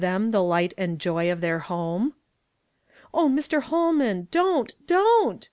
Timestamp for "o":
1.29-1.35